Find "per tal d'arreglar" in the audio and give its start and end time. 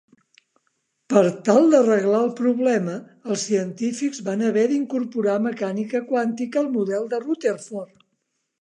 1.13-2.21